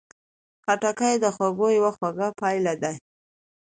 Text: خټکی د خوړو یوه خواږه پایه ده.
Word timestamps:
خټکی 0.63 1.15
د 1.23 1.25
خوړو 1.35 1.67
یوه 1.77 1.91
خواږه 1.95 2.27
پایه 2.39 2.73
ده. 2.81 2.91